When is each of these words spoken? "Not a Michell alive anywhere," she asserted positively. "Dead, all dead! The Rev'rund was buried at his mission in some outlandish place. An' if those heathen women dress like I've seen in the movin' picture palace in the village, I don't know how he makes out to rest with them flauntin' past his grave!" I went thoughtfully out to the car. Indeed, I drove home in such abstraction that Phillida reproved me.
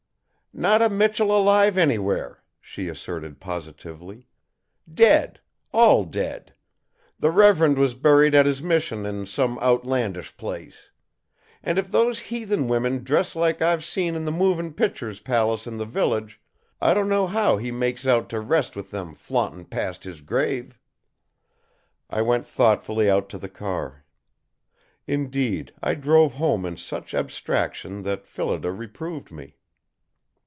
"Not 0.53 0.81
a 0.81 0.89
Michell 0.89 1.31
alive 1.31 1.77
anywhere," 1.77 2.43
she 2.59 2.89
asserted 2.89 3.39
positively. 3.39 4.27
"Dead, 4.93 5.39
all 5.71 6.03
dead! 6.03 6.53
The 7.17 7.31
Rev'rund 7.31 7.77
was 7.77 7.95
buried 7.95 8.35
at 8.35 8.45
his 8.45 8.61
mission 8.61 9.05
in 9.05 9.25
some 9.25 9.57
outlandish 9.59 10.35
place. 10.35 10.89
An' 11.63 11.77
if 11.77 11.89
those 11.89 12.19
heathen 12.19 12.67
women 12.67 13.01
dress 13.05 13.33
like 13.33 13.61
I've 13.61 13.85
seen 13.85 14.13
in 14.13 14.25
the 14.25 14.31
movin' 14.31 14.73
picture 14.73 15.13
palace 15.23 15.67
in 15.67 15.77
the 15.77 15.85
village, 15.85 16.41
I 16.81 16.93
don't 16.93 17.07
know 17.07 17.27
how 17.27 17.55
he 17.55 17.71
makes 17.71 18.05
out 18.05 18.27
to 18.31 18.41
rest 18.41 18.75
with 18.75 18.91
them 18.91 19.15
flauntin' 19.15 19.69
past 19.69 20.03
his 20.03 20.19
grave!" 20.19 20.77
I 22.09 22.21
went 22.21 22.45
thoughtfully 22.45 23.09
out 23.09 23.29
to 23.29 23.37
the 23.37 23.47
car. 23.49 24.03
Indeed, 25.07 25.73
I 25.81 25.93
drove 25.93 26.33
home 26.33 26.65
in 26.65 26.75
such 26.75 27.13
abstraction 27.13 28.03
that 28.03 28.27
Phillida 28.27 28.69
reproved 28.73 29.31
me. 29.31 29.55